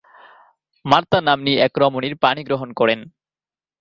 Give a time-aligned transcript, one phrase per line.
[0.85, 2.99] Martha নাম্নী এক রমণীর পাণিগ্রহণ করেন।